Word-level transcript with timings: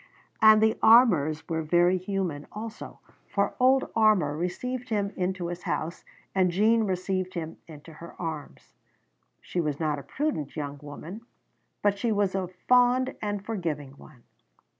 And 0.41 0.63
the 0.63 0.79
Armours 0.81 1.47
were 1.47 1.61
very 1.61 1.97
human 1.99 2.47
also, 2.51 2.99
for 3.27 3.53
old 3.59 3.91
Armour 3.95 4.35
received 4.35 4.89
him 4.89 5.11
into 5.15 5.45
his 5.45 5.61
house, 5.61 6.03
and 6.33 6.49
Jean 6.49 6.85
received 6.85 7.35
him 7.35 7.57
into 7.67 7.93
her 7.93 8.19
arms. 8.19 8.73
She 9.41 9.61
was 9.61 9.79
not 9.79 9.99
a 9.99 10.03
prudent 10.03 10.55
young 10.55 10.79
woman, 10.81 11.21
but 11.83 11.99
she 11.99 12.11
was 12.11 12.33
a 12.33 12.47
fond 12.67 13.13
and 13.21 13.45
forgiving 13.45 13.91
one. 13.91 14.23